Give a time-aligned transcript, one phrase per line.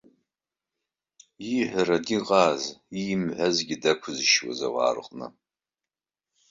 [1.51, 2.63] Ииҳәаран иҟахыз
[2.99, 5.27] иимҳәазгьы дақәызшьуаз ауаа рҟны!